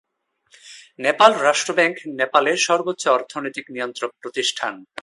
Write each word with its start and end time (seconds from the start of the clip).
Nepal 0.99 1.31
Rastra 1.39 1.71
bank 1.73 1.95
নেপালের 2.19 2.57
সর্বোচ্চ 2.57 3.03
অর্থনৈতিক 3.07 3.65
নিয়ন্ত্রক 3.71 4.11
প্রতিষ্ঠান। 4.21 4.73